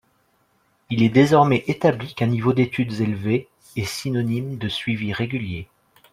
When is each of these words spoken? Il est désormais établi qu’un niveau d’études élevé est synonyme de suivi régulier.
Il 0.89 1.03
est 1.03 1.09
désormais 1.09 1.63
établi 1.67 2.15
qu’un 2.15 2.25
niveau 2.25 2.53
d’études 2.53 3.01
élevé 3.01 3.47
est 3.75 3.85
synonyme 3.85 4.57
de 4.57 4.67
suivi 4.67 5.13
régulier. 5.13 5.67